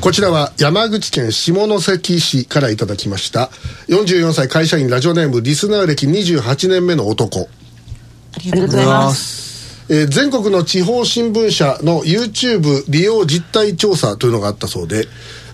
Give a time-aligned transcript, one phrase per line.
[0.00, 3.50] こちらは山口県下関市からいただきました。
[3.88, 7.40] 44歳会社員ラジオネームリスナー歴28年目の男。
[7.40, 9.84] ありがとうございます。
[9.90, 15.08] えー全国の地方新聞社の YouTube 利用実態調査というのがあったそうで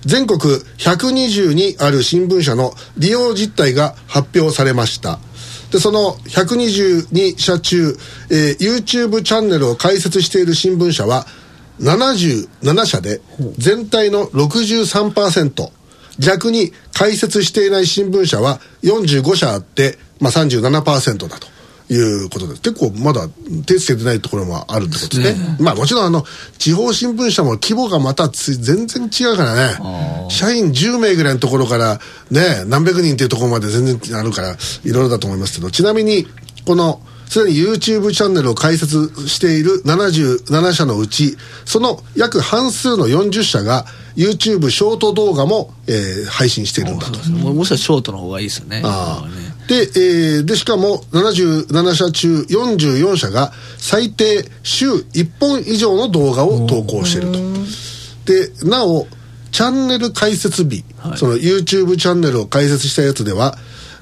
[0.04, 0.40] 全国
[0.78, 5.18] 122ある新聞社の利用実態が発表されました。
[5.72, 7.96] でその122社中、
[8.30, 11.26] えー YouTube チャンネルを開設している新聞社は
[11.80, 13.20] 77社で
[13.58, 15.70] 全体の63%
[16.18, 21.54] 逆に開設していない新聞社は45社あって、まあ、37%だと
[21.92, 22.62] いうことです。
[22.62, 23.28] 結構まだ
[23.66, 25.56] 手つけてないところもあるってことですね。
[25.60, 26.24] まあもちろんあの
[26.56, 30.30] 地方新聞社も規模がまたつ全然違うからね。
[30.30, 35.70] 社員10名ぐらいのところからね何百人っていうところまで全然あるからいろいろだと思いますけど。
[35.70, 36.26] ちなみに
[36.64, 37.02] この
[37.34, 47.18] すでに YouTube チャンネルを開設している77社のうちその約半数の40社が YouTube ショート動画も、えー配信しているんだと。
[47.30, 48.82] もしかしたらショートの方がいいですよね。
[48.84, 49.24] あ
[49.66, 57.38] で,、えーでしかも77社中44社が最低週1本以上の動画を投稿していると。
[58.62, 59.08] でなお
[59.50, 60.84] チャンネル開設日、
[61.16, 63.58] その YouTube チャンネルを開設したやつでは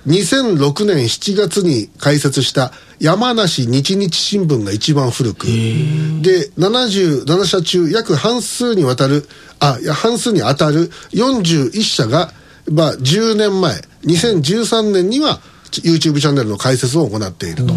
[0.07, 5.47] 2006年7月に開設した山梨日日新聞が一番古く。
[5.47, 9.27] で77社中約半数にわたる
[9.61, 12.33] あ半数に当たる41社が、
[12.71, 17.75] まあ、10年前2013年には YouTube チャンネルの開設を行っていると。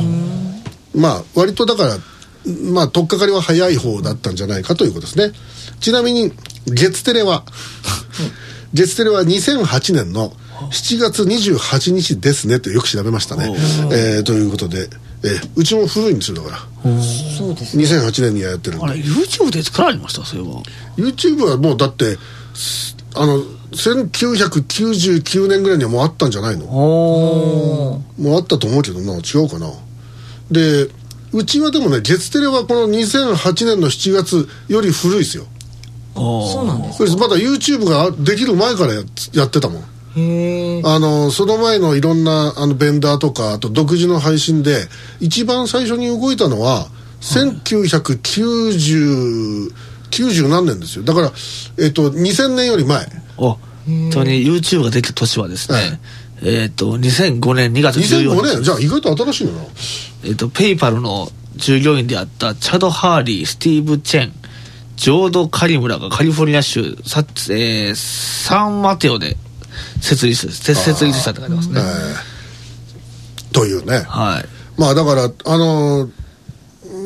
[0.96, 1.98] まあ割とだから
[2.72, 5.32] まあ取っかかりは早い方だったんじゃないかということですね。
[5.80, 6.32] ちなみに
[6.68, 7.44] 月テレは
[8.74, 10.34] 月テレは2008年の
[10.72, 13.54] 7月28日ですねとよく調べましたね、
[13.92, 14.90] えーということで、
[15.24, 16.92] えーうちも古いんですよだから。
[17.38, 17.84] そうですね。
[17.84, 18.86] 2008年にはやってるんで。
[18.86, 20.24] あれ YouTube で作られました？
[20.26, 20.62] それは。
[20.98, 22.18] YouTube はもうだって
[22.54, 23.40] すあの
[23.72, 26.66] 1999年ぐらいにはもうあったんじゃないの？
[26.66, 29.72] おもうあったと思うけどな違うかな。
[30.52, 30.88] で
[31.34, 35.46] うちはでもね月テレはこの2008年の7月より古いですよ。
[36.14, 39.02] そうなんですこれまだ YouTube ができる前からや
[39.34, 39.84] やってたもん
[40.16, 40.18] あ
[41.00, 44.88] のその前のいろんなあのベンダーとかあと独自の配信で
[45.20, 46.88] 一番最初に動いたのは
[47.22, 49.74] 1990
[50.12, 51.04] 90何年ですよ。
[51.04, 51.34] だから、
[51.78, 53.06] えっと2000年より前。
[53.38, 56.00] お本当に YouTube ができた年はですね、はい。
[56.44, 58.42] えっ、と2005年2月14 2005日。
[58.56, 58.64] 年。
[58.64, 59.64] じゃあ意外と新しいのな。
[60.24, 64.34] えっ、とペイパルの従業員であったチャド・ハーリースティーブ・チェン
[64.96, 69.36] ジョード・カリムラがカリフォルニア州サ,、えーサンマテオで
[70.06, 71.82] 設立設設立したって書いてますね、
[73.52, 74.06] というね。
[74.08, 74.46] はい。
[74.80, 76.12] まあだからあのー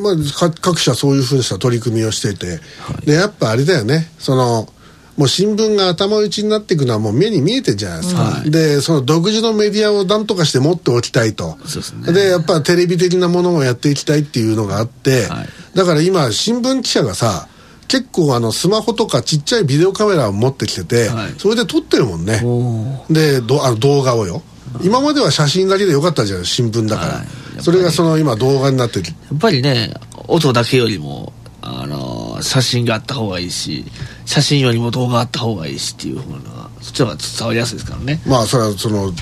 [0.00, 2.36] まあ、か各社そういうふうにした取り組みをしてい。
[2.36, 2.60] て、
[3.04, 4.10] でやっぱあれだよね。
[4.18, 4.68] その
[5.16, 8.50] もう新聞が頭打ちになっていくのはもう目に見えてるじゃないですか、はい。
[8.50, 11.58] でその独自のメディアを何とかして持っておきたいと。
[11.62, 12.12] ですね。
[12.12, 15.48] でやっぱテレビ的なものをやっていきたいっていうのがあって、はい。
[15.74, 17.48] だから今新聞記者がさ
[17.90, 21.32] 結構あのスマホとかちっちゃいビデオカメラを持ってきてて、はい。
[21.38, 22.40] それで撮ってるもんね。
[22.44, 24.42] おでどあの動画をよ。
[24.80, 27.26] 今までは写真だけでよかったじゃん新聞だから、はい。
[27.60, 29.92] それがその今動画になってるやっぱりね
[30.28, 33.84] 音だけよりもあのー写真があった方がいいし
[34.24, 38.22] 写真よりも動画あった方がいいしっていうふうなそっちの方が伝わりやすいですからね。
[38.24, 39.12] まあそれはそのもう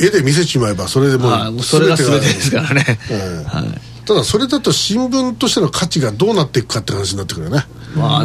[0.00, 1.52] 絵で見せちまえばそれでもうはい。
[1.52, 3.80] もうそれが全てですからね、うん はい。
[4.06, 7.64] ただそれだと新聞としての価値がどうなっていくかって話になってくるよね、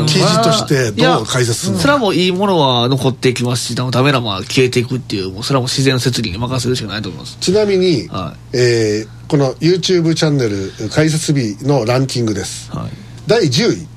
[0.08, 1.80] 記事としてどう解説するの？
[1.80, 7.38] それはもういいものは残っていきますしダメなものは消えていくっていうもうそれはもう自然の摂理に任せるしかないと思います。
[7.40, 12.92] ちなみに、はえーこの YouTube チャンネル開設日のランキングです、はい。
[13.26, 13.88] 第10位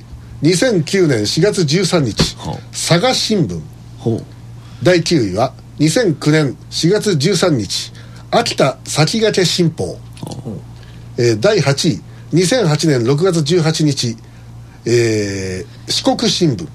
[0.43, 3.61] 2009年4月13日はあ佐賀新聞。
[4.83, 7.93] 第9位は2009年4月13日
[8.31, 9.99] 秋田先駆け新報、
[11.19, 12.01] えー第8位
[12.33, 14.17] 2008年6月18日、
[14.91, 16.67] えー四国新聞。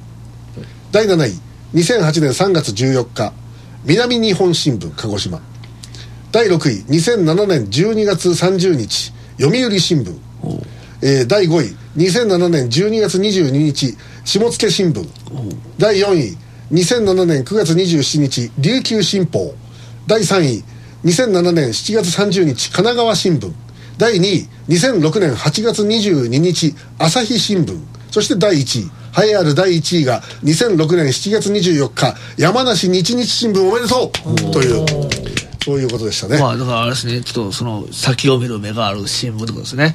[0.92, 1.34] 第7位。
[1.74, 3.34] 2008年3月14日。
[3.86, 5.42] 南日本新聞鹿児島。
[6.32, 6.84] 第6位。
[6.90, 9.12] 2007年12月30日。
[9.40, 10.14] 読売新聞、
[11.02, 11.76] えー第5位。
[11.98, 13.98] 2007年12月22日。
[14.26, 15.04] 下野新聞。
[15.80, 16.38] 第4位。
[16.72, 18.52] 2007年9月27日。
[18.60, 19.56] 琉球新報。
[20.08, 20.64] 第3位。
[21.04, 22.70] 2007年7月30日。
[22.70, 23.52] 神奈川新聞。
[23.98, 24.48] 第2位。
[24.70, 26.76] 2006年8月22日。
[27.00, 27.76] 朝日新聞
[28.14, 28.92] そして第1位。
[29.26, 34.52] 栄えある第1位が2006年7月24日山梨日日新聞おめでとう！
[34.52, 34.86] という
[35.64, 39.94] そういうことでしたね、まあだからあれですねちょっとその先を見る目がある新聞ってことですね、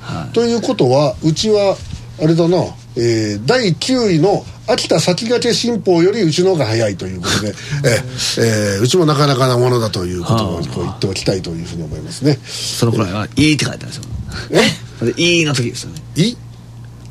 [0.00, 0.32] はい。
[0.32, 1.76] ということはうちは
[2.22, 2.56] あれだな
[2.96, 12.38] えー第9位の秋田先駆け新報よりうちの方が早いということで、えーえーうちもなかなかなものだということをこう言っておきたいというふうに思いますね。
[12.44, 14.04] そのくらいは「いい」って書いてあるんですよ
[15.02, 15.04] え？
[15.12, 16.00] でいいの時ですよね。
[16.16, 16.36] いい？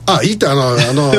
[0.06, 1.14] あいいってあのあの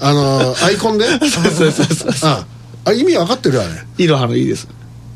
[0.00, 1.06] あのアイコンで？
[1.28, 2.44] そうそうそうあ
[2.86, 3.70] あ意味分かってるよあれ。
[3.98, 4.66] いいの葉のいいです。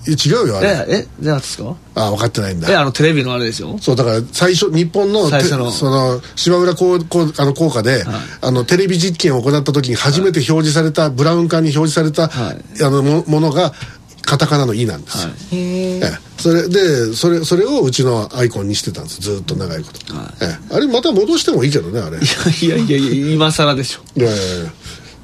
[0.06, 0.68] いや違うよあれ。
[0.88, 1.74] ええじゃあですか？
[1.94, 5.70] あ分かってないんえだあのテレビのあれですよそうだから最初日本の最初の。
[5.70, 8.04] てその芝浦こうこうあの効果で、
[8.40, 12.82] あのテレビ実験を行った時に初めて表示された、ブラウン管に表示された、はい。
[12.82, 13.74] あのもものが
[14.22, 15.56] カタカナの「イ」なんですよ、はい。
[15.56, 16.18] へえええ。
[16.38, 19.20] それでそれそれをうちのアイコンにしてたんです。
[19.20, 20.26] ずーっと長いこと、はい。
[20.42, 20.74] ええ。
[20.74, 22.18] あれまた戻してもいいけどねあれ。
[22.18, 24.00] いやいやいやいや今更でしょ。
[24.20, 24.72] いやいやいや。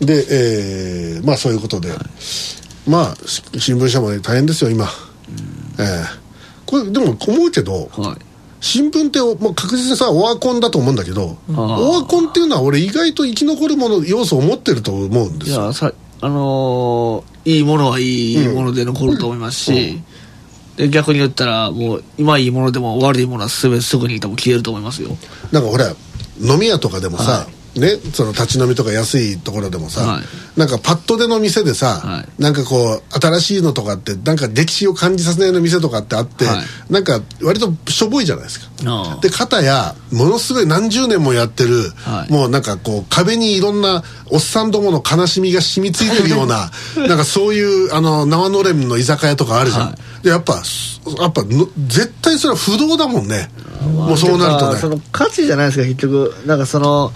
[0.00, 1.93] で、えーまあそういうことで、
[2.87, 4.87] まあし新聞社もね大変ですよ今、
[5.79, 6.05] ええ。
[6.67, 8.17] これでも思うけどはい。
[8.61, 15.64] 新聞って、まあ、確実にさオワコンだと思うんだけどオワコンっていうのは俺意外と生き残るもの要素を持ってると思うんですよ。
[15.64, 15.93] いやさ
[16.25, 20.00] あのーいいものはいいもので残ると思いますし、
[20.76, 25.11] で逆に言ったらもう今いいものでも悪いものは全てすぐに多分消えると思いますよ。
[25.53, 25.94] なんかほら
[26.41, 30.23] 飲み屋とかでもさ、はね、その立ち飲みとか安いところでもさ、はい。
[30.59, 32.43] なんかパッと出の店でさ、はい。
[32.43, 36.93] なんかこう新しいのとかってなんか歴史を感じさせないような店とかってあって、はい。
[36.93, 38.71] なんか割としょぼいじゃないですか。
[39.21, 42.32] で片やものすごい何十年もやってる、はい。
[42.32, 50.25] もうなんかこう壁にいろんなおっさんどもの悲しみが染みついてるような なんかそういうあの生のれんの居酒屋とかあるじゃん、はい。
[50.25, 50.62] でやっぱ
[51.19, 53.50] やっぱの絶対それは不動だもんね。
[53.85, 54.79] もうそうなるとね。
[54.79, 56.35] その価値じゃないですか結局。
[56.47, 57.12] なんかその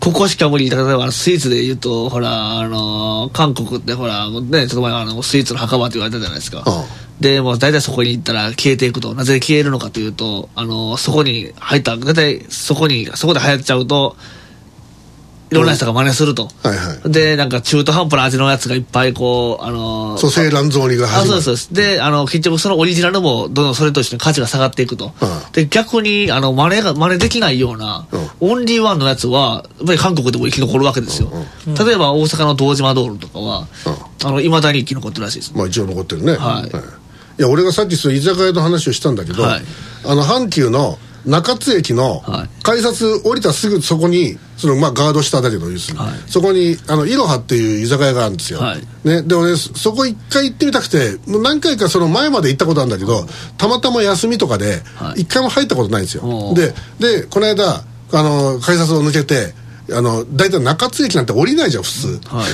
[0.00, 7.20] ここしか無理例えばスイーツで言うとほらあの韓国ってほらねちょっと前あのスイーツの墓場って言われたじゃないですか、うん。
[7.20, 14.16] でもう大体そこに行ったら消えていくとなぜ消えるのかというとあのそこに入った大体そこにそこで流行っちゃうと
[15.50, 17.10] いろんな人が真似すると、はいはい。
[17.10, 21.42] でなんか中途半端な味のやつがいっぱいこうあの蘇生卵雑煮があ始まる。
[21.42, 21.74] そうですそう。
[21.74, 25.52] ですであの結局そのオリジナルもどんどんそれと一緒に価値が下がっていくと、うん。
[25.52, 28.06] で逆にあの真似が真似できないような、
[28.38, 31.32] オンリーワンのやつはやっぱり韓国でも生き残るわけですよ、
[31.66, 33.66] 例えば大阪の堂島ドールとかは、
[34.24, 35.52] あの未だに生き残ってるらしいです。
[35.56, 36.36] まあ一応残ってるね。
[36.36, 36.68] はい。
[37.38, 39.62] いや俺がさっきその居酒屋の話をしたんだけど、はい。
[40.04, 42.48] あの阪急の中津駅のはい。
[42.62, 46.14] 改札降りたすぐそこにそのまあガード下だけど要するに、はい。
[46.26, 48.80] そこにあのいろはっていう居酒屋があるんですよ、はい。
[49.04, 53.26] ね、で俺そそこ一回行ってみたくてもう何回かその前まで行ったことあるんだけど
[53.58, 55.22] たまたま休みとかではい。
[55.22, 56.56] 一回も入ったことないんですよ、おー。
[56.98, 59.54] ででこの間あの改札を抜けて
[59.92, 62.46] あの大体中津駅なんて降りないじゃん普通、はい。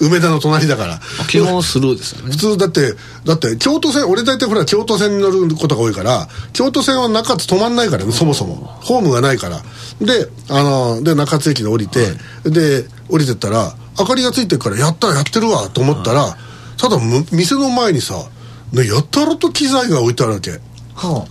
[0.04, 1.00] 梅田の隣だから。
[1.28, 2.32] 基本スルーですよね。
[2.32, 2.94] 普通だって
[3.24, 8.78] だって京都線俺大体ほら京都線に乗ることが多いから京都線は中津止まんないからねそもそも。
[8.82, 9.62] ホームがないから。
[10.00, 16.36] であので中津駅で降りて、で降りてったら明かりがついてるからやったやってるわと思ったら、
[16.76, 18.14] ただむ店の前にさ
[18.72, 20.60] ねやったらと機材が置いてあるわけ。
[20.94, 21.26] は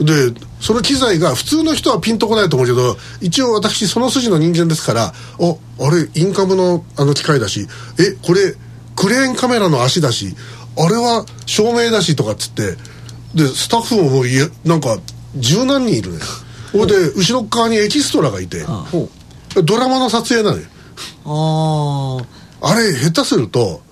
[0.00, 5.12] でその機材が普通の人はピンとこないと思うけど一応私その筋の人間ですからあ
[5.80, 7.66] あれインカムのあの機械だし
[7.98, 8.54] えこれ
[8.94, 10.34] クレーンカメラの足だし
[10.76, 12.76] あれは照明だしとかっつって
[13.34, 14.98] でスタッフももういやなんか
[15.36, 16.18] 十何人いるね。
[16.72, 18.64] ほいで後ろっ側にエキストラがいて
[19.64, 20.64] ドラマの撮影なのよ。
[21.24, 22.22] う
[22.62, 22.70] あ。
[22.70, 23.82] あれ下手すると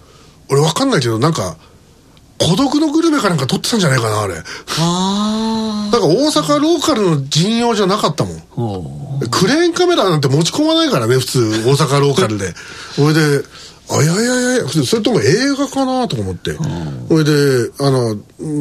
[0.51, 1.57] 俺わかんないけどなんか
[2.39, 4.35] 孤独のグルメかなんか撮ってたんじゃないかなあれ。
[4.79, 9.29] ああなんか大阪ローカルの陣容じゃなかったもん。
[9.31, 12.53] クレーンカメラなんて持ち込まないからね普通大阪ローカルで。
[12.95, 13.45] それで
[13.89, 16.53] あいやいやいやそれとも映画かなとか思って。
[17.09, 18.17] それであの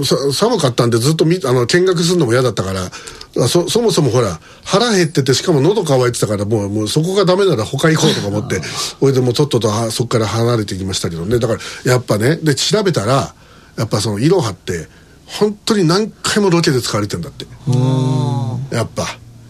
[0.05, 8.61] さ寒かったんでずっとみあの見学するのも嫌だったからあそそもそもほら腹減っててしかも喉乾いてたからもうもうそこがダメなら他行こうとか思って。
[8.61, 11.39] それでもうとっととはそこから離れてきましたけどね。
[11.39, 13.33] だからやっぱねで調べたら
[13.77, 14.87] やっぱそのいろはって
[15.25, 17.45] 本当に何回もロケで使われてんだって。
[18.71, 19.05] やっぱ。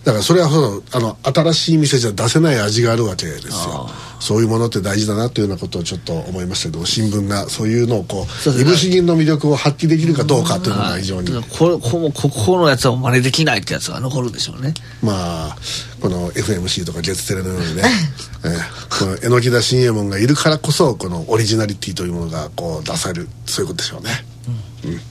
[0.05, 3.89] だからそれはそのあの新しい店じゃ出せない味があるわけですよ。
[4.19, 11.33] そういうものって大事だなというようなことをちょっと思いましたけど新聞がそういうのをこそういぶし銀の魅力を発揮できるかどうかというのが非常に。
[11.33, 14.75] はいこれこここのやつは真似できないってやつが残るんでしょうね。
[15.01, 15.57] まあ
[15.99, 17.83] この FMC とか月テレのようにね、
[18.45, 24.25] えーこの榎田信右衛門がいるからこそこのオリジナリティというものがこう出されるそういうことでしょうね、
[24.83, 25.01] うん。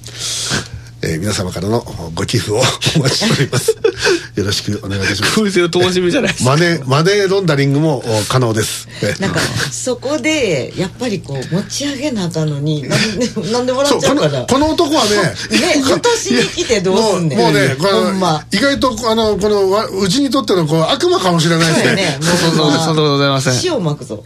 [1.03, 1.81] えー皆様からの
[2.15, 2.61] ご寄付をお
[3.01, 3.77] 待ちしております
[4.37, 5.35] よろしくお願いいたします。
[5.41, 8.89] 空前の灯火じゃないですかマネーマネーロンダリングもお可能です。
[9.01, 9.39] えなんか
[9.71, 15.11] そこでやっぱりこう持ち上げなあかんのになんでなんで笑っちゃうかなこの男はね
[15.77, 17.39] ね落としに来てどうすんねん。
[17.39, 18.45] もうねこのほんま。
[18.51, 22.19] 意外とあのこのわうちにとってのこう悪魔かもしれないですね。
[22.21, 24.25] そうそうそうそうそんなことございません塩まくぞ。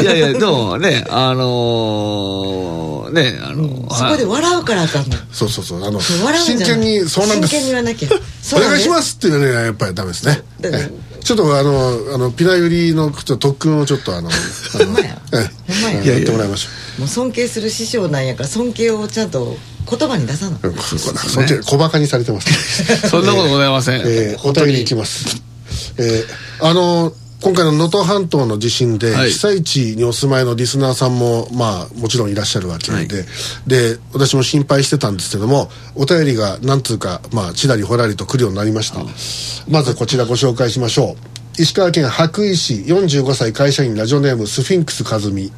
[0.00, 5.16] いやいやでもねあのー、ねあの、そこで笑うからあかんの。
[5.32, 5.84] そうそうそう。
[5.84, 7.50] あの真剣にそうなんです。
[7.50, 8.08] 真剣に言わなきゃ。
[8.56, 10.42] お願いしますすっていうのはやっぱりダメですね。
[11.22, 14.30] ちょっとあのあのピナユリのちょっと特訓をちょっとあの
[15.00, 15.08] や。
[16.04, 16.18] や。
[16.18, 19.56] ってもらいましょもう尊敬する師匠なんやから尊敬をちゃんと
[19.88, 22.48] 言葉に出さなううんこそっち小バカにされてます
[23.08, 25.42] そんなことございません、えーお便りいきます、
[25.98, 29.30] えーあの今回の能登半島の地震で、はい。
[29.30, 33.08] 被災地にお住まいのリスナーさんもまあもちろんいらっしゃるわけで、はい。
[33.66, 39.00] で私も心配してたんですけどもお便りが何通かまあちらりほらりと来るようになりました。
[39.68, 41.16] まずこちらご紹介しましょ
[41.58, 41.62] う。
[41.62, 45.52] 石川県羽咋市45歳会社員ラジオネームスフィンクス和美。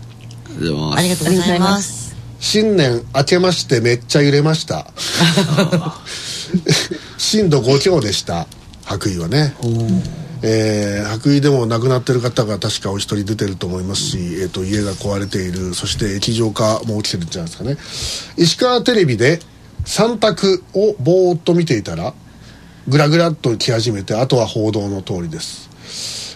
[0.95, 2.17] ありがとうございます。
[2.39, 4.87] 新年明けましてめっちゃ揺れました。
[7.19, 8.47] 震度5強でした
[8.85, 9.55] 白衣はね。
[10.45, 15.75] えー白衣でも亡くなってる方が確かお一人出てると思いますし、えー、と家が壊れている。
[15.75, 17.77] そして液状化も起きてるんじゃないですかね。
[18.37, 19.39] 石川テレビで
[19.85, 22.15] 3択をぼーっと見ていたら
[22.89, 25.71] グラグラっと来始めてあとは報道の通りです。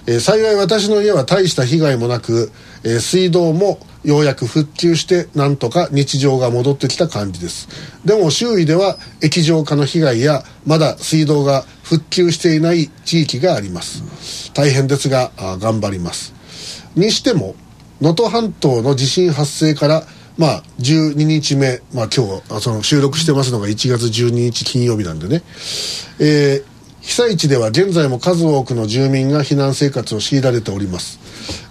[0.06, 2.52] えー幸い私の家は大した被害もなく、
[2.84, 7.68] えー水道もようやく復旧してなんとか日常が戻ってきた感じです。
[8.04, 14.52] でも周囲では液状化の被害やまだ水道が復旧していない地域があります。
[14.54, 16.32] 大変ですが頑張ります。
[16.94, 17.56] にしても
[18.00, 20.04] 能登半島の地震発生から
[20.38, 25.42] まあ12日目、まあ、今日その収録してますのが1月12日金曜日なんでね、
[26.20, 31.20] えー被災地では現在も数多くの住民が避難生活を強いられております、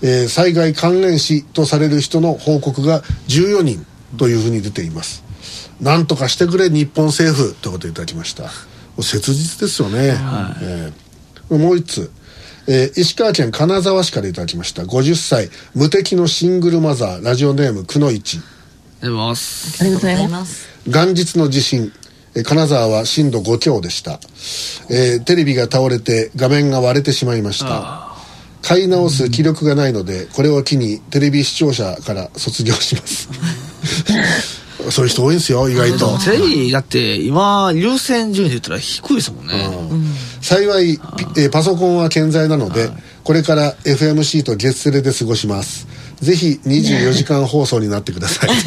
[0.01, 3.85] えー災害関連死とされる人の報告が14人
[4.17, 5.23] というふうに出ています。
[5.81, 8.49] なんとかしてくれ日本政府ということをいただきました。
[9.01, 10.15] 切実ですよね、
[10.61, 12.11] えーもう一つ。
[12.67, 14.83] えー石川県金沢市からいただきました。
[14.83, 15.49] 50歳。
[15.75, 17.23] 無敵のシングルマザー。
[17.23, 18.39] ラジオネームくのいち。
[19.01, 20.67] でますありがとうございあります。
[20.67, 21.13] がとうございます。
[21.13, 21.91] 元日の地震。
[22.35, 24.19] えー金沢は震度5強でした、
[24.89, 28.04] えーテレビが倒れて画面が割れてしまいました
[28.65, 33.29] 買い直す気力がないのでこれを機にテレビ視聴者から卒業します。
[34.89, 36.17] そういう人多いんですよ意外と。
[36.19, 39.53] テレビだって今優先順位で言ったら低いですもんね、
[40.41, 42.91] 幸いピえーパソコンは健在なので
[43.23, 45.87] これから FMC と月セレで過ごします。
[46.21, 48.49] ぜひ24時間放送になってください。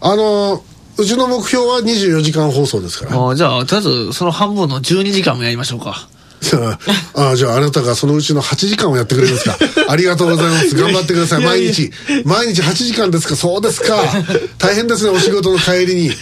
[0.00, 0.62] あの
[0.96, 3.30] うちの目標は24時間放送ですから。
[3.30, 6.08] あじゃあとりあえずその半分の12時間もやりましょうか
[7.14, 9.56] ああじゃああなたがそのうちの8時間をやってくれるんですか。
[9.88, 10.74] ありがとうございます。
[10.76, 11.44] 頑張ってください。
[11.44, 11.90] 毎日。
[12.24, 13.34] 毎日8時間ですか。
[13.36, 13.96] そうですか。
[14.58, 16.06] 大変ですねお仕事の帰りに。
[16.08, 16.12] い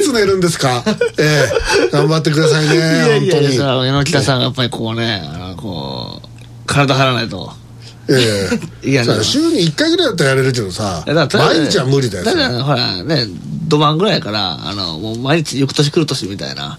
[0.00, 0.84] つ寝るんですか？
[1.18, 1.50] え
[1.88, 1.88] え。
[1.90, 3.54] 頑張ってくださいねいやいや本当に。
[3.54, 6.28] いや榎田さんがやっぱりこうねあのこう
[6.66, 7.52] 体張らないと。
[8.08, 8.50] え
[8.84, 8.90] え。
[8.90, 13.26] いやさ週に1回ぐらいだったらやれるけどさ毎日は無理だよだからほらね
[13.68, 16.78] 土盤ぐらいからあのもう毎日翌年来る年みたいな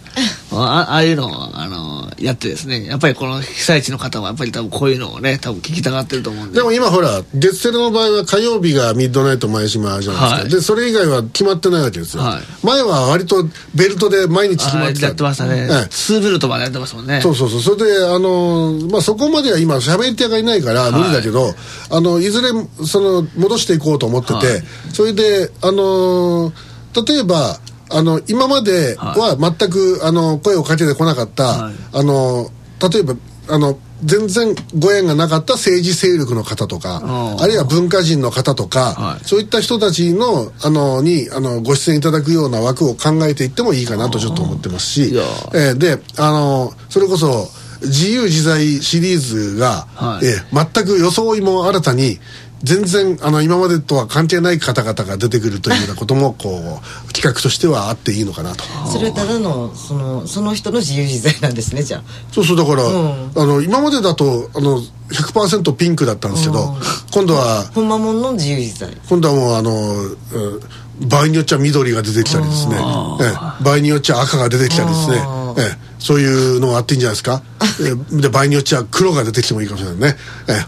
[0.62, 2.86] あああいうのをあのやってですね。
[2.86, 6.58] やっぱりこの被災地の方はやっぱり多分こういうのをね多分聞きたがってると思うんで。
[6.58, 10.50] でも今ほら月セレの場合は火曜日がミッドナイト前島じゃないですか、はい。
[10.50, 12.42] でそれ以外は決まってないわけですよ、はい。
[12.66, 13.46] 前は割と
[13.76, 15.08] ベルトで毎日決まあってた。
[15.08, 15.88] やってましたね、ええ。
[15.90, 17.22] ツーベルトまでやってますもんね。
[17.22, 17.62] そうそうそう。
[17.62, 21.54] それであのーまあそこまでは今喋り手がいないから無理だけど、
[21.90, 22.50] あのいずれ
[22.86, 24.46] その戻していこうと思ってて、はい。
[24.94, 26.54] それであのー
[26.96, 27.60] 例えば
[27.90, 31.74] あの今までは全く、あの声をかけてこなかった、はい。
[31.94, 32.50] あの
[32.92, 33.16] 例えば
[33.50, 37.02] あの全然ご縁がなかった政治勢力の方とか
[37.40, 39.26] あるいは文化人の方とか、はい。
[39.26, 45.14] そういった人たちのあのにあのご出演いただくような枠を考えていってもいいかなとちょっと思ってますし
[45.54, 47.48] えーであのそれこそ
[47.82, 50.26] 自由自在シリーズが、はい。
[50.26, 52.20] えー全く装いも新たに
[52.64, 56.80] 全然あの今までとは関係ない方々が出てくるというようなこともこ
[57.10, 58.64] う企画としてはあっていいのかなと。
[58.88, 62.04] それはただのそのその人の自由自在なんですねじゃあ。
[62.32, 63.32] そうそうだから、うん。
[63.36, 64.80] あの今までだとあの
[65.10, 66.76] 100%ピンクだったんですけど、うん。
[67.12, 68.90] 今度はほんまもんの自由自在。
[69.10, 70.62] 今度はもうあの、うん
[71.02, 75.18] 場合によっちゃ緑が出てきたりですね、ええ場合によっちゃ赤が出てきたりですね。
[75.18, 77.42] あ、ええそういうのがあっていいんじゃないですか、
[77.82, 80.18] ええで場合によっちゃ黒が出てきてもいいかもしれないね、
[80.48, 80.60] えええ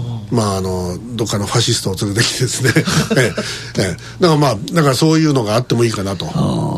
[0.00, 2.72] えまああのどっかのファシストを連れてきてですね、
[3.16, 3.96] ええええ。
[4.20, 6.24] だからまあだからそういうのがあってもいいかなと。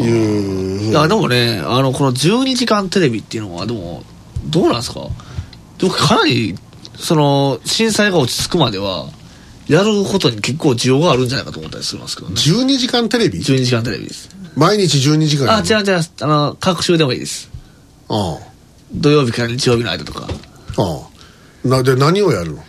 [0.02, 4.04] いうふいや、でもね、あの、この12時間テレビっていうのは、でも、
[4.46, 5.00] どうなんですか？
[5.78, 6.54] でもかなり、
[6.98, 9.08] その、震災が落ち着くまでは、
[9.68, 12.34] やることに結構需要があるんじゃないかと思ったりしますけどね。
[12.36, 14.28] 12時間テレビ？12時間テレビです。
[14.54, 17.50] 毎日12時間あ、違う違う、あの、各週でもいいです。
[18.08, 18.38] あ
[18.94, 20.28] 土曜日から日曜日の間とか。
[20.78, 21.00] ああ
[21.64, 21.68] あ。
[21.68, 22.64] なで何をやるの、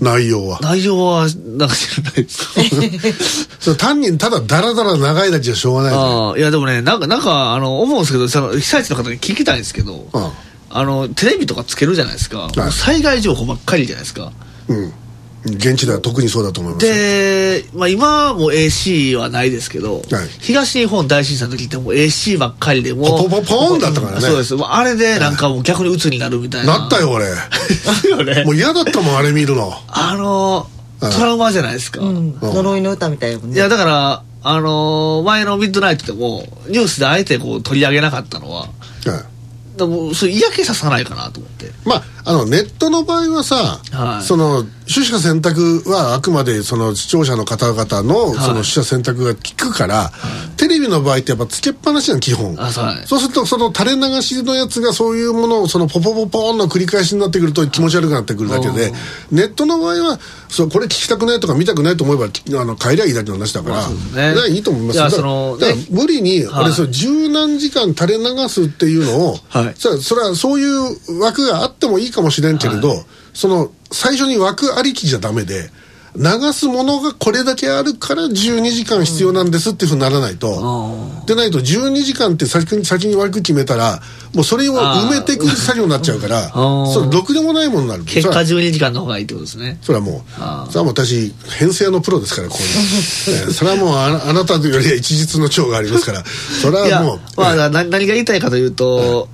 [0.00, 3.48] 内容は内容は、なんか知らないです。
[3.60, 10.32] それ単にただダラダラ長いだけじゃしょうがないじゃんああ、いやでもね、なんか、なんか、あの、思うんですけど、その、被災地の方に聞きたいんですけど、あ
[10.70, 12.48] あの、テレビとかつけるじゃないですか。
[12.70, 14.32] 災害情報ばっかりじゃないですか。
[14.68, 14.92] うん
[15.54, 16.86] 現地では特にそうだと思います。
[16.86, 20.04] よで、まあ今も AC はないですけど、はい。
[20.40, 24.20] 東日本大震災の時ってもう AC ばっかりでもうポポポポーンだったからね。
[24.20, 24.54] そうです。
[24.54, 26.78] もうあれでなんかもう逆に鬱になるみたいな。
[26.80, 27.26] なったよ俺。
[28.44, 28.52] も。
[28.52, 29.72] う嫌だったもんあれ見るの。
[29.88, 30.66] あの、
[31.00, 31.10] うん。
[31.10, 32.00] トラウマじゃないですか。
[32.00, 32.38] うん。
[32.40, 33.56] 呪いの歌みたいなもんね。
[33.56, 38.68] いや、だから、あのー前のミッドナイトでも、ニュースであえてこう取り上げなかったのは、はい。
[39.78, 41.70] でもそれ嫌気ささないかなと思って。
[41.84, 44.22] まあ、あのネットの場合はさ、はい。
[44.24, 48.36] その取捨選択はあくまでその視聴者の方々のい。
[48.36, 50.10] その取捨選択が効くから、
[50.56, 52.84] テレビの場合ってやっぱつけっぱなしなの基本、あそう。
[52.84, 58.92] はいそうするとその垂れ流しのやつがそういうものをそのポポポポーンの繰り返しになってくると気持ち悪くなってくるだけで、
[59.30, 60.18] ネットの場合は
[60.48, 62.24] そうこれ聞きたくないとか見たくないと思えば
[62.60, 64.48] あの帰りゃいいだけの話だから、ね。
[64.48, 64.98] いいと思います。
[64.98, 65.22] だから
[65.90, 66.64] 無理に、はい。
[66.64, 69.74] 俺それ十何時間垂れ流すっていうのを、はい。
[69.76, 75.70] それはそういう枠があってもいいかもしれんけれど、その最初に枠ありきじゃダメで
[76.16, 80.48] 流すものがこれだけあるから12時間必要なんですっていうふうにならないと、
[81.26, 84.00] でないと12時間って先に先に枠決めたら
[84.34, 89.78] もうそれを埋めていく作業になっちゃうからーそれろくでもないものになる結果それは12時間の方がいいってことですね。
[89.82, 92.62] それはもうそれはもう私編成のプロですからこう
[93.30, 96.24] いうの、 えーそれはもうあなあなたよりは一日の長がありますから
[96.62, 99.28] それはもう、まあ、な何が言いたいかというと、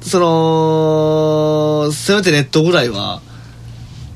[0.00, 3.20] その、せめてネットぐらいは、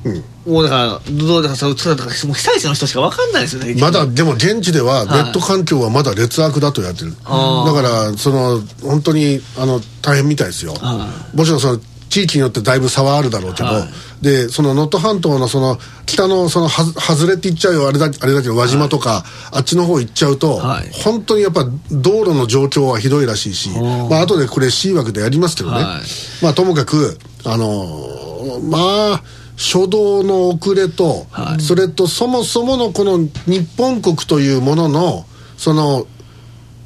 [0.05, 0.23] うん。
[0.53, 3.75] もうだから、どうだから、そう、だからもう被災地の人しか分かんないですよね。
[3.79, 7.73] まだでも現地ではネット環境はまだ劣悪だとやってる、だあー。
[7.73, 10.73] からその本当にあの大変みたいですよ。
[10.73, 11.79] はもちろんその
[12.13, 13.87] 地域によってだいぶ差はあるだろうけど、は
[14.21, 20.91] でその能登半島のその北のそのはず外れって言っちゃうよあれだあれだけど輪島とか、あっちの方行っちゃうと、はい。
[20.91, 26.43] 本当にやっぱ道路の状況はひどいらしいし、ーまあ後でこれ C 枠でやりますけどね、はい。
[26.43, 28.77] まあともかくあのーま
[29.15, 29.23] あ
[29.57, 31.61] 初動の遅れと、はい。
[31.61, 35.25] それとそもそものこの日本国というものの
[35.57, 36.05] その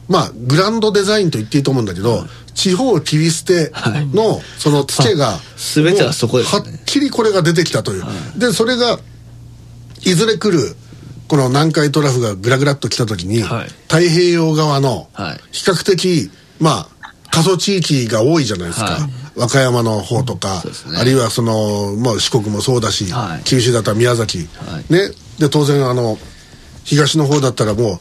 [0.07, 2.23] まあグランドデザインと言っていいと思うんだけど、
[2.57, 3.71] 地方切り捨て
[4.13, 8.03] のそのツケが、全てはそこですはっきりこれが出てきたという、
[8.35, 8.97] でそれが
[10.01, 10.75] いずれ来る
[11.27, 13.67] この南海トラフがグラグラっと来た時に、はい。
[13.83, 15.39] 太平洋側のはい。
[15.51, 19.01] 比較的まあ過疎地域が多いじゃないですか、はい。
[19.35, 20.63] 和歌山の方とか、
[20.99, 23.43] あるいはその、まあ、四国もそうだし、はい。
[23.43, 24.91] 九州だったら宮崎、はい。
[24.91, 25.11] ね。
[25.37, 26.17] で当然あの
[26.85, 27.99] 東の方だったらも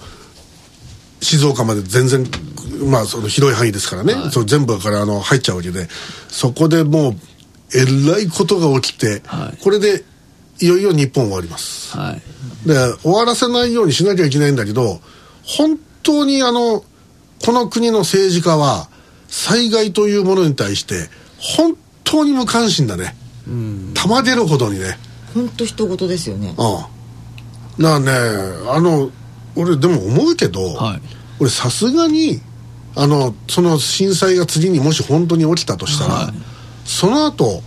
[1.21, 2.25] う静岡まで全然
[2.85, 5.89] まあその広い範囲ですからね、それ全部からあの入っちゃうわけで。
[6.29, 7.17] そこでもう
[7.75, 9.59] えらいことが起きて、はい。
[9.63, 10.05] これで
[10.61, 11.97] いよいよ日本終わります。
[11.97, 12.23] はい。
[12.67, 15.01] で終わらせないようにしなきゃいけないんだけど
[15.45, 16.85] 本当にあの
[17.45, 18.89] この国の政治家は
[19.29, 21.09] 災害というものに対して
[21.39, 23.15] 本当に無関心だね。
[23.95, 24.99] たまげるほどにね。
[25.35, 26.49] 本当人事ですよね。
[26.49, 27.83] うん。
[27.83, 28.13] だからね
[28.71, 29.11] あの
[29.55, 31.01] 俺でも思うけど、はい。
[31.39, 32.41] 俺さすがに
[32.97, 36.35] あのその震災が次にもし本当に起きたとしたら、はい。
[36.85, 37.63] その後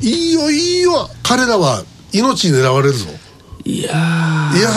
[0.00, 3.06] いいよいいよ彼らは命狙われるぞ。
[3.64, 3.92] いやい
[4.60, 4.70] や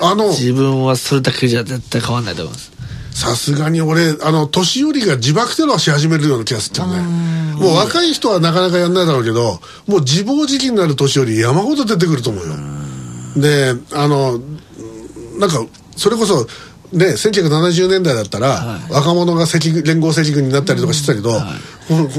[0.00, 2.72] ーあの自分はそれだけじゃ絶対変わんないと思います。
[3.10, 7.54] さすがに俺あの年寄りが自爆テロし始めるような気がするんだよね。
[7.56, 12.54] もう若い人はなかなかやんないだろうけどもう自暴自棄になる年寄り山ほど出てくると思うよ。
[13.36, 14.40] であの
[15.38, 15.64] なんか
[15.96, 16.46] それこそ
[16.92, 18.92] ね、1970年代だったら、はい。
[18.92, 21.42] 若者が赤軍連合赤軍になったりとかしてたけど、うん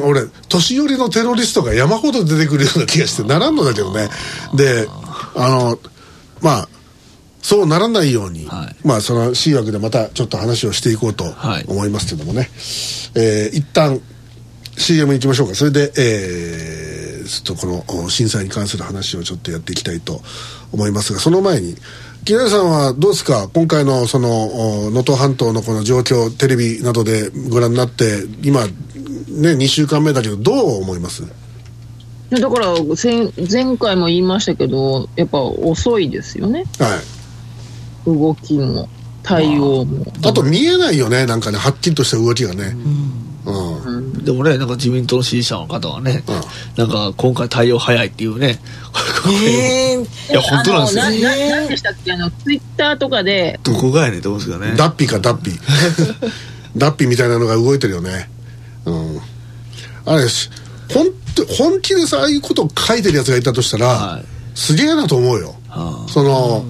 [0.04, 4.10] 俺年寄りのテロリストが山ほど出てくるような気がしてならんのだけどね。
[4.54, 4.88] で
[5.36, 5.80] あの
[6.42, 6.70] まあ
[7.42, 8.76] そうならないように、はい。
[8.86, 11.66] まあその C 枠でまたちょっと話をしていこうとはい。
[11.68, 12.50] 思いますけどもね、
[13.16, 14.02] えー一旦
[14.78, 15.56] CM 行きましょうか。
[15.56, 20.22] それで、えー、ちょっとこのお震災に関する話をちょっとやっていきたいと
[20.72, 21.76] 思いますがその前に
[22.26, 23.50] 木梨さんはどうですか？
[23.54, 28.72] 今回のそのお能登半島のこの状況テレビなどでご覧になって今ね
[29.54, 31.24] 2週間目だけどどう思います？
[32.30, 36.64] だから前前回も言いましたけどやっぱ遅いですよね。
[36.80, 37.02] は
[38.06, 38.10] い。
[38.10, 38.88] 動きも
[39.22, 40.06] 対応も。
[40.26, 42.68] あと見えないよねなんかねはっきりとした動きがね。
[42.68, 43.33] うん、
[44.24, 46.42] でもねなんか自民党の支持者の方はね、うん。
[46.78, 48.60] なんか今回対応早いっていうね
[49.28, 50.32] えー。
[50.32, 51.04] いや本当なんですよ。
[51.04, 52.14] あのなななんでしたっけ？
[52.14, 54.76] あの、ツイッターとかで、どこがやねんって思うんですけどね。
[54.78, 55.52] ダッピかダッピ
[56.78, 58.30] ダッピみたいなのが動いてるよね。
[58.86, 59.22] うん。
[60.06, 60.50] あれし
[60.94, 64.26] 本当本気でさああいうことを書いてるやつがいたとしたら、はい。
[64.56, 65.56] すげえなと思うよ。
[65.70, 66.12] はあ。
[66.12, 66.66] その、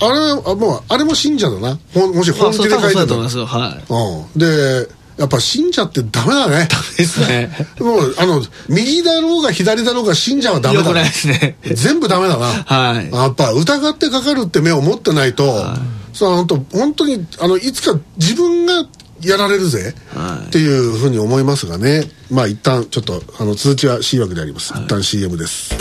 [0.00, 0.18] あれ
[0.50, 1.78] あもうあれも信者だな。
[1.94, 3.46] もし本気で書いてるそうだと思いますよ。
[3.46, 3.92] はい。
[3.92, 4.38] うん。
[4.38, 6.68] でやっぱ信者ってダメだね。
[6.96, 7.50] ですね。
[7.80, 10.84] もうあの右だろうが左だろうが信者はダメだ。
[10.84, 11.56] よくないですね。
[11.72, 12.46] 全部ダメだな。
[12.46, 13.10] はい。
[13.10, 15.64] やっぱ疑ってかかるって目を持ってないと、
[16.12, 18.84] そう本当本当にあのいつか自分が
[19.22, 20.48] やられるぜ、はい。
[20.48, 22.10] っていうふうに思いますがね。
[22.30, 25.70] まあ一旦ちょっとあの続きは C 枠であります、一旦 CM です。
[25.70, 25.76] こ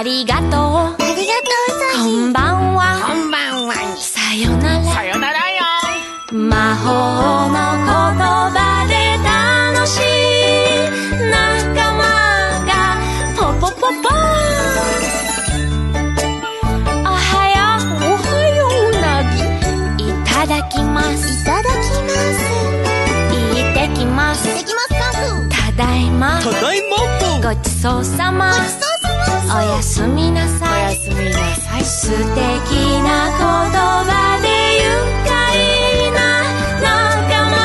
[0.00, 0.48] ありがとう。
[0.48, 1.50] ありがと
[2.00, 3.04] うこんばんは。
[3.06, 3.74] こんばんは。
[3.98, 4.84] さよなら。
[4.94, 5.60] さよならよ。
[6.32, 6.88] 魔法
[7.50, 7.92] の言
[8.56, 10.00] 葉で楽しい
[11.28, 12.00] 仲間
[12.64, 12.72] が
[13.36, 14.08] ポポポポ
[17.04, 17.20] おは
[17.52, 18.00] よう。
[18.00, 18.24] おは
[18.56, 19.04] ような
[19.98, 20.08] ぎ。
[20.08, 21.42] いただきます。
[21.42, 22.40] いただきます。
[23.36, 24.48] いってきます。
[24.48, 24.88] いってきます
[25.50, 26.40] ただいま。
[26.40, 26.96] ただいま
[27.42, 28.48] ごちそうさま。
[28.48, 28.89] ごちそう。
[29.52, 30.68] おやすみなさい。
[30.70, 31.84] おやすみなさい。
[31.84, 32.22] 素敵
[33.02, 33.42] な言
[34.06, 34.46] 葉で
[34.78, 34.86] 愉
[35.26, 35.28] 快
[36.12, 36.18] な
[36.80, 37.58] 仲間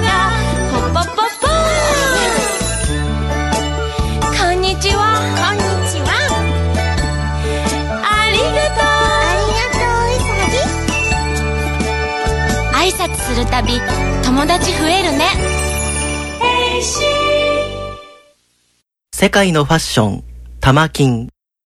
[0.00, 0.06] が
[0.70, 1.50] ポポポポ
[4.38, 5.02] こんにちは。
[5.34, 6.08] こんにちは。
[8.04, 8.86] ありがとう。
[8.86, 10.22] ありがとう、う。
[10.30, 10.46] さ
[12.78, 12.94] ぎ。
[12.94, 13.80] 挨拶するたび
[14.24, 15.24] 友達増えるね。
[19.12, 20.24] 世界のファッション、
[20.64, 21.33] 玉金。